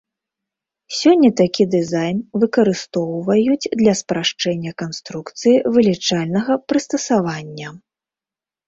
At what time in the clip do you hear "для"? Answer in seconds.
3.83-3.93